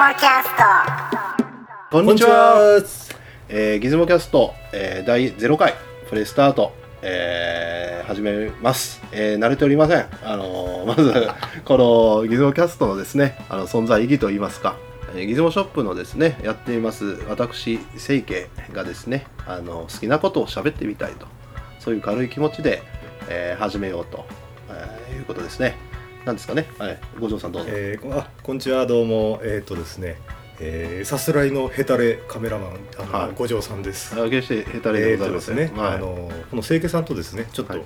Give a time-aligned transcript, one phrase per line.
[0.00, 0.62] キャスト
[1.90, 2.82] こんにちは。
[3.50, 5.74] えー、ギズモキャスト、えー、第0回
[6.08, 9.02] プレイスタート、えー、始めます。
[9.12, 10.06] えー、慣れておりません。
[10.24, 11.12] あのーまず
[11.66, 11.76] こ
[12.22, 14.76] のギズモキャストのですね、あの存在意義といいますか。
[15.14, 21.26] えーギズモショップのですねやっています私清家がですねあの好きなことを喋ってみたいと
[21.78, 22.82] そういう軽い気持ちで、
[23.28, 24.24] えー始めようと、
[24.70, 25.76] えーいうことですね
[26.24, 26.66] なんですかね？
[26.78, 26.98] はい。
[27.18, 28.86] 五条さんどうぞ、えー、あこんにちは。
[28.86, 29.40] どうも。
[29.42, 30.16] えっ、とですね、
[30.60, 33.32] えー、さすらいのヘタレカメラマンあの、はい。
[33.34, 34.12] 五条さんです。
[34.20, 35.94] あ決してヘタレでございますね、はい。
[35.94, 37.82] あのこの清家さんとですねちょっとはい。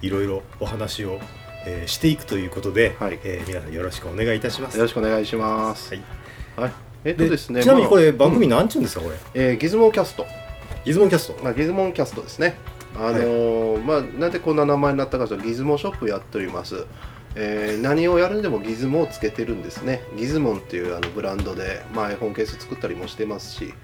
[0.00, 1.20] いろいろお話を、
[1.66, 3.18] えーしていくということで、はい。
[3.22, 4.78] えー皆さんよろしくお願いいたします。
[4.78, 5.92] よろしくお願いします。
[5.94, 6.02] はい。
[6.56, 6.72] はい。
[7.04, 9.16] えっとですねちなみにこれまあ番組なんちゅうんですかこれ？
[9.34, 10.24] えーギズモキャスト。
[10.86, 11.44] ギズモンキャスト。
[11.44, 12.56] まあ、ギズモンキャストですね。
[12.96, 16.86] あのーまあ、なんでこんな名前になったかというと、ギズモショップやっております。
[17.36, 20.02] えー何をやるんでもギズモをつけてるんですね。
[20.16, 23.74] ギズモンっていうあのブランドで、まあ、iPhone ケース作ったりもしてますし、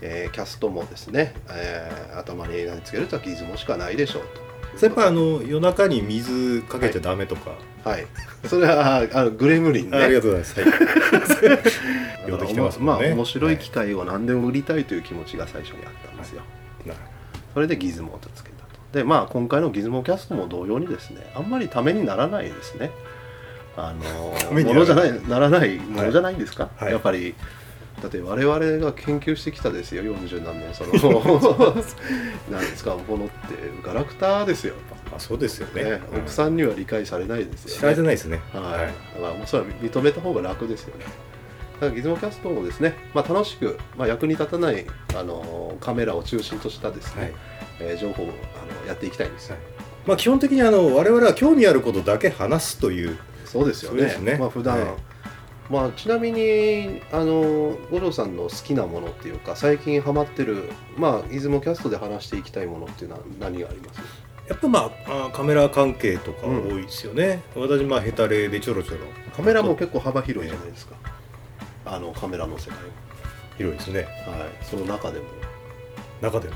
[0.00, 4.44] えーキャストもですね、えー頭に何つけるとギズモしかないでしょうと。
[4.78, 7.52] 先輩あの夜中に水かけちゃダメとか、
[7.84, 8.06] はい。
[8.46, 9.98] それはあのグレムリンね。
[9.98, 11.44] あありがとうございます。
[11.46, 11.58] はい
[12.30, 12.80] 呼んできてます。
[12.80, 16.42] まあ面白い機は械を何でも売りたいという気持ちが最初にあったんですよ。
[16.84, 16.94] いな
[17.52, 18.53] それでギズモとつけ。
[18.94, 22.92] で、まあ今回のギズモキャストも同様にですね、あんまりためにならないですね。
[23.76, 27.34] あのものじゃないいならないものじゃないんですか、はいやっぱり。
[28.00, 30.92] だって我々が研究してきたですよ、40何年、その、
[32.50, 33.34] なんですか、ものって
[33.84, 34.74] ガラクターですよ。
[35.14, 35.84] あそうですよね。
[35.84, 37.76] ね、奥さんには理解されないですよ、ね。
[37.76, 38.40] 知られてないですね。
[38.52, 41.04] はい、だからもうそれは認めた方が楽ですよね。
[41.84, 44.84] だギズモキャストもですね、まあ、楽しく、まあ、役に立たない
[45.16, 47.32] あのカメラを中心としたですね、はい。
[47.80, 48.30] えー情報をあ
[48.82, 49.48] のやっていきたいんです。
[49.48, 49.56] よ。
[50.06, 54.16] まあ基本的にあの我々は興味あることだけ話すというそうですよね。
[54.20, 54.36] ね。
[54.38, 54.88] まあ普段、はい。
[55.70, 64.00] まあちなみにあの五条さんの好きなものっていうか最近ハマってるまあギズモキャストで話していきたいものっていうのは何があります？
[64.46, 68.98] やっぱまああカメラ関係とか多いですよね、私まあヘタレでちょろちょろ。
[69.34, 70.96] カメラも結構幅広いじゃないですか。
[71.84, 72.78] あのカメラの世界
[73.56, 74.06] 広いですね。
[74.26, 74.32] も。
[74.32, 74.50] はい。
[74.62, 75.26] その中でも。
[76.20, 76.54] 中でも。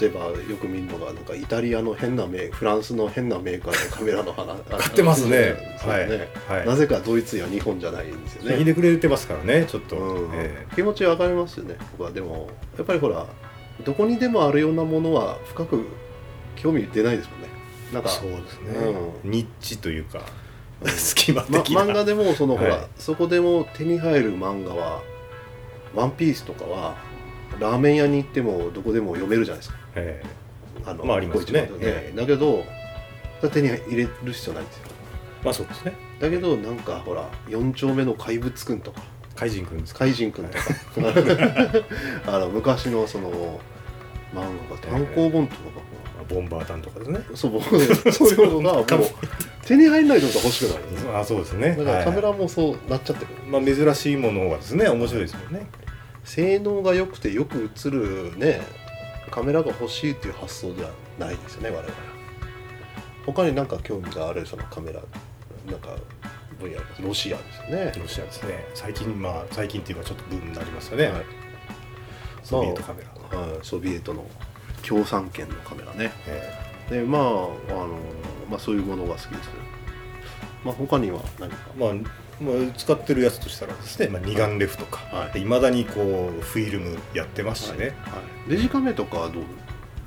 [0.00, 4.62] 例えばよく見るのがなんかイタリアの変なメーフランスの変なメーカーのカメラの話。
[4.64, 5.78] 買ってますね。
[5.80, 6.66] そうね、はい。
[6.66, 8.56] なぜかドイツや日本じゃないんですよね。
[8.58, 10.30] ひねくれてますからねちょっと、うん。
[10.34, 12.10] え気持ちわかりますよね僕は。
[12.10, 13.26] でもやっぱりほら
[13.84, 15.86] どこにでもあるようなものは深く
[16.56, 17.48] 興味出ないですもんね。
[17.94, 18.10] なんか。
[18.10, 18.90] えそうですね、
[19.24, 20.47] うニッチというか、うん
[20.86, 25.02] 隙間ま、的な、漫画でもそのほら、はいそこでも手に入る漫画は
[25.94, 26.96] 「ワンピースとかは
[27.58, 29.78] ラーメン屋に行ってもどこでも読めるじゃないですか。
[29.96, 30.22] え
[30.86, 31.62] あのまあありますね。
[31.62, 32.64] ここ一だけど
[33.52, 34.82] 手に入れる必要ないんですよ。
[35.42, 35.94] えまあそうですね。
[36.20, 39.02] だけどなんかほら4丁目の怪物くんとか。
[39.34, 40.00] 怪人くんですか？
[40.00, 40.64] 怪人くんとか。
[42.26, 43.30] あの昔のその
[44.34, 45.60] 漫画が単行本とか
[46.28, 47.20] ボンバータンとかですね。
[47.30, 47.80] が、そう僕
[48.12, 49.08] そういうのがもう
[49.68, 51.20] 手に入らないと欲しくない。
[51.20, 51.76] あそうですね。
[51.76, 55.66] だからカメはラもそうなっちゃってる、いまあ珍しいものはですね面白いですよね。
[56.24, 58.62] 性能が良くてよく映るね
[59.30, 61.86] カメラが欲しいっていう発想ではないですよね我々。
[61.86, 61.92] は
[63.26, 65.00] 他になんか興味があるそのカメラ
[65.70, 65.90] なんか
[66.58, 67.92] 分野ロシアですよね。
[67.94, 68.64] ロシアですね。
[68.74, 71.24] 最近まあ最近っていうかちょっとブームになりましたね、はい。
[72.42, 74.24] ソビエトカメラ、はい、ソビエトの
[74.82, 76.10] 共産圏のカメラね。
[76.26, 77.98] えでまああの、
[78.48, 79.42] まあ、そういうものが好きですね。
[80.64, 81.56] まあ他には何か？
[81.76, 81.94] えまあ
[82.40, 84.98] まあ、使ってるやつとしたらですね、まあ、二眼レフとか。
[85.14, 85.40] はい。
[85.40, 88.50] いま、未だにこうフィルムやってますしね、はい。
[88.50, 89.42] デジカメとかはどう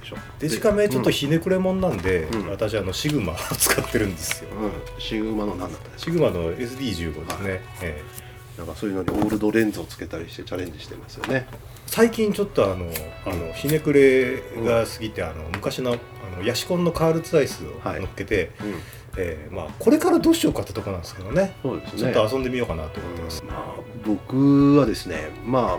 [0.00, 0.18] でしょう？
[0.38, 1.12] デジカメちょっとうん。
[1.12, 2.48] ひねくれもんなんで、うん。
[2.48, 4.50] 私あのシグマを使ってるんですよ。
[4.50, 5.00] うん。
[5.00, 8.19] シグマの何だったシグマの SD15 ですね、ええ
[8.60, 11.46] なんかそういうのにオールドレンズをつけたりしてチャレンジしてますよね。
[11.86, 12.86] 最近ちょっとあの
[13.26, 18.00] あのひねくれが過ぎて、あの昔のあのヤシコンのカールツアイスをはい。
[18.00, 18.74] 乗っけて、うん。
[19.16, 21.56] ええまあ、これからどうしようかってとこなんですけどね。
[21.62, 21.98] そうですね。
[22.12, 23.74] ちょっと遊んでみようかなと思ってます、まあ、
[24.06, 25.78] 僕はですねま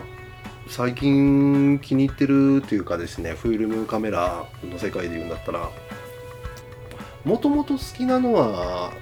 [0.68, 5.70] 最近気に入ってるというかですねフィルムカメラの世界で言うんだったら
[7.24, 8.92] もともと好きなのは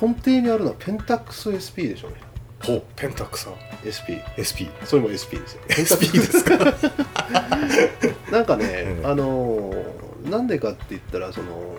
[0.00, 2.29] 根底にあるのはペンタックス SP でしょうね
[2.60, 3.54] ほうペンタックさん。
[3.82, 5.62] SP SP それも SP ですよ。
[5.72, 6.58] SP ですか？
[8.30, 9.06] なんかね、うん。
[9.06, 11.76] あのーなんでかって言ったらその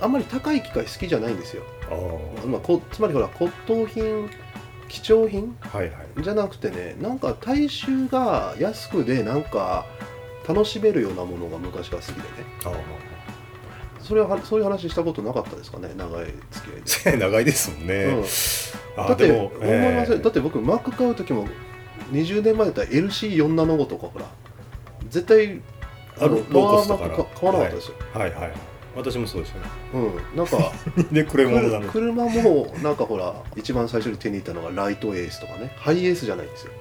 [0.00, 1.94] あんまり高い機械好きじゃないんですよ、あ
[2.42, 4.28] あまあ、こつまりほら骨董品
[4.88, 6.22] 貴重品はいはい。
[6.22, 9.86] じゃなくてねなんか大衆が安くでなんか
[10.48, 12.26] 楽しめるようなものが昔から好きでね。
[12.64, 12.72] あ
[14.02, 15.94] それはそういう話したことなかったですかね？
[15.96, 18.26] 長い付き合いで、あ 長いですもんね、うん、あ
[18.96, 21.46] だって思いません、えだって僕 Mac 買う時も
[22.12, 24.26] 20年前だったら LC475 とかほら
[25.08, 25.60] 絶対
[26.18, 28.52] あのローコストから買わなかったですよ、はいはい
[28.96, 29.68] 私もそうですよね。
[29.94, 29.98] う
[30.34, 30.72] んなんか
[31.10, 35.72] でこれもの車もなんかほら一番最初に手に入ったのがライトエースとかね。
[35.76, 36.72] ハイエースじゃないんですよ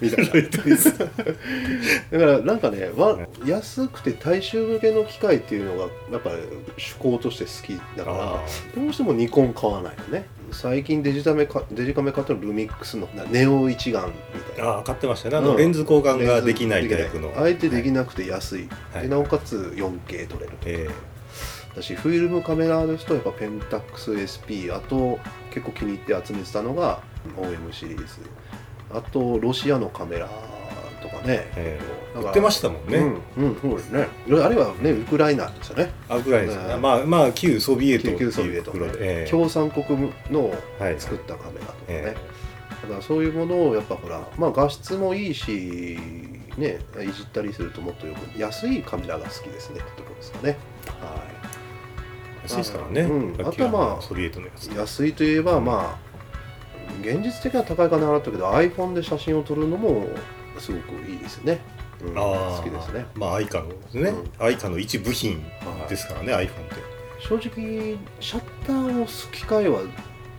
[0.00, 0.28] みたいな。
[2.10, 6.36] だからなんかねわ安くて大衆向けの機械っていうのがやっぱり
[6.78, 8.44] 趣向として好きだからあ
[8.74, 10.26] どうしてもニコン買わないよね。
[10.52, 14.70] 最近デジタメかデジカメ買ったのルミックスのネオ一眼みたいな。
[14.70, 15.36] ああ買ってましたね。
[15.36, 15.56] あの、うん。
[15.56, 17.32] レンズ交換ができないタイプの。
[17.36, 19.02] あえてできい、なくて安い、はい。
[19.02, 20.88] でなおかつ 4K 撮れるえ
[21.76, 25.18] だしフィルムカメラですとやっぱペンタックス SP あと
[25.50, 27.02] 結構気に入って集めてたのが
[27.36, 28.06] OM シリーズ。
[28.92, 30.28] あとロシアのカメラ
[31.02, 31.80] とかね、え
[32.14, 32.98] だから売ってましたもんね、
[33.36, 34.08] うん、うん、そうですね。
[34.42, 35.90] あるいはねウクライナですよね。
[36.08, 36.82] あぐらいですね、うん。
[36.82, 38.86] まあまあ旧ソビエト旧ソビエトね。
[38.98, 39.30] ええ。
[39.30, 40.98] 共産国のはい。
[40.98, 42.16] 作ったカメラとかね、え
[42.82, 45.98] だからそういうものをやっぱほらまあ画質もいいし
[46.56, 50.56] ねいじったりするともっとよく安いカメラが好きですねってところですかね。
[51.00, 51.45] はい
[52.48, 53.46] 安いですからね、うん。
[53.46, 56.06] あとはまあのソビエトのやつ安いといえばまあ
[57.02, 60.06] 現実的には高いかなったけど iPhone で写真を撮るのも
[60.58, 61.60] すごくいいですよね、
[62.02, 63.06] うん、好きですね。
[63.14, 64.44] まあアイカのですね、うん。
[64.44, 65.44] アイカの一部品
[65.88, 66.96] ですからね、iPhone って。
[67.18, 69.80] 正直シャッターを押す機会は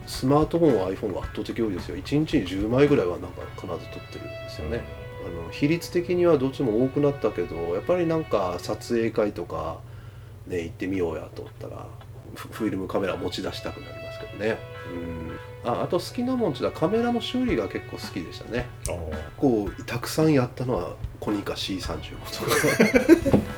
[0.06, 1.96] スマートフォンは iPhone が圧倒的多いですよ。
[1.96, 3.78] 1日に10枚ぐらいはなんか必ず撮っ
[4.10, 4.82] てるんですよね、
[5.26, 9.78] あの比率的にはどっちも多くなったけどやっぱりなんか撮影会とか
[10.48, 11.86] ね行ってみようやと思ったら
[12.34, 14.58] フフィルムカメラ持ち出したくなりますけどね。
[15.64, 15.70] うん。
[15.70, 18.66] ああと好きなもんっていうのはカメラの修理が結構好きでしたね。
[19.36, 23.38] こうたくさんやったのはコニカ C35 とか。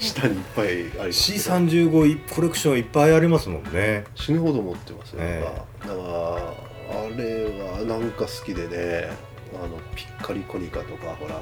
[0.00, 4.04] 下にいっぱいあります C35 コレクションいっぱいありますもんね。
[4.14, 5.42] 死ぬほど持ってますよ、え
[5.80, 9.28] だからあれはなんか好きでね。
[9.54, 11.40] あのピッカリコニカとかほら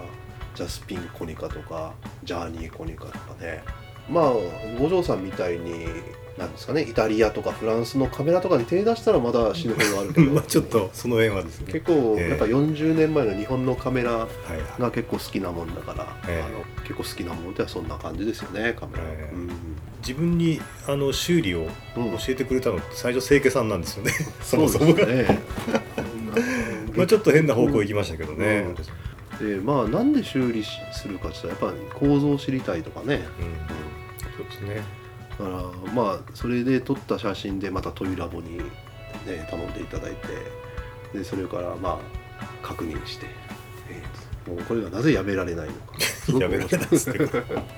[0.54, 1.94] ジャスピンコニカとか
[2.24, 3.62] ジャーニーコニカとかね
[4.08, 4.32] まあ
[4.78, 5.86] 五条さんみたいに
[6.38, 10.32] なんですかねイタリアとかフランスのカメラとかに手出したらまだ死ぬほどあるけど。
[10.32, 11.72] まあちょっとその辺はですね。
[11.72, 12.28] 結構ええ。
[12.30, 14.28] やっぱ40年前の日本のカメラ
[14.78, 16.44] が結構好きなもんだから、ええ。
[16.46, 19.34] あの結構好きなもんってはそんな感じですよねカメラ、ええ。
[19.34, 19.50] うん。
[20.00, 22.10] 自分にあの修理をうん。
[22.18, 24.12] 教えてくれたのって最初清家さんなんですよね。
[24.42, 25.40] そもそもが、ね
[26.94, 28.66] まあちょっと変な方向行きましたけどね、
[29.40, 33.22] でまあなんで修理しするかって言ったらやっぱり構造を知りたいとかね、うん。
[34.36, 34.82] そうですね
[35.38, 40.14] うん、だからまあそれで撮った写真でまたトイラボに、ね、頼んでいただい
[41.12, 43.26] てでそれからまあ確認して、
[43.90, 45.94] えーもうこれがなぜやめられないのか。
[46.38, 47.18] やめられないですね。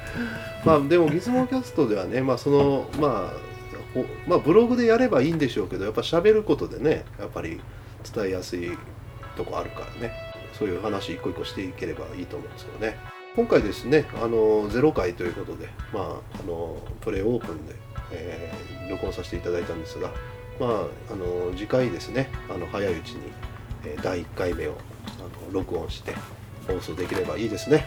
[0.64, 3.48] まあでもギズモキャストではねまあそのまあ
[3.94, 7.60] ほまあブログでやればいいんでしょうけどやっぱ喋ることでねやっぱり
[8.14, 8.76] 伝えやすい
[9.36, 10.12] とこあるからね
[10.58, 12.98] そういう話一個一個していければいいと思うんですけどね。
[13.36, 16.04] 今回ですねあの0回ということでまあ
[16.40, 17.74] あのプレイオープンで、
[18.10, 20.10] えー録音させていただいたんですが
[20.58, 20.70] まあ
[21.12, 23.20] あの次回ですねあの早いうちに、
[23.84, 24.72] えー第1回目を
[25.18, 26.14] あの録音して
[26.66, 27.86] 放送できればいいですね。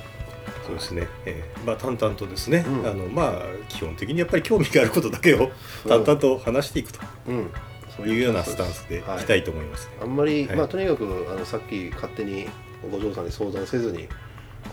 [0.65, 2.87] そうですね、えーまあ淡々とですね、うん。
[2.87, 5.51] あのまあ基本的にやっぱり興味があることだけを
[5.87, 6.99] 淡々と話していくと。
[7.27, 7.51] うん
[7.97, 9.01] そいうようなスタンスでい。
[9.01, 9.87] きたいと思います。
[9.87, 10.55] ね、あんまり、はい。
[10.55, 12.47] まあとにかくあのさっき勝手に
[12.89, 14.07] 五条さんに相談せずに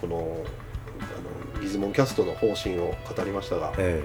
[0.01, 0.17] この
[1.01, 4.03] あのギズモンキャストの方針を語りましたがえ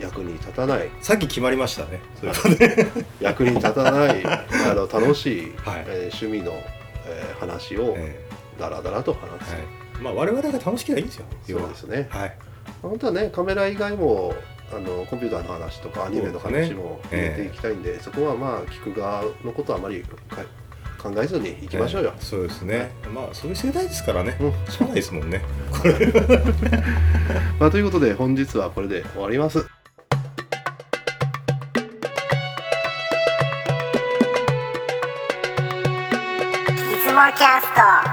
[0.00, 0.88] 役に立たない。
[0.88, 2.00] ーさっき決まりましたね。
[3.20, 4.24] 役に立たない。
[4.24, 5.84] あの楽しい、はい。
[5.88, 6.52] えー趣味の、
[7.06, 8.24] えー話をえ
[8.58, 10.02] ダラダラと話す、ーはい。
[10.02, 11.26] まあ我々が楽しければいいんですよ。
[11.60, 12.06] そうですね。
[12.10, 12.26] は。
[12.26, 12.32] い。
[12.82, 14.34] 本当はねカメラ以外も
[14.72, 20.42] あのコンピューターの話とかアニメの話も入れていきたいんでそこはまあ聞く側のことはあまりか
[20.98, 22.90] 考えずにいきましょうよ、えーそうですね。
[23.14, 24.52] まあそういう世代ですからね、うん。
[24.70, 25.42] しゃあないですもんね。
[27.60, 29.58] まあ、ということで本日はこれで終わります。
[29.58, 29.66] いつ
[37.12, 38.07] もキャスト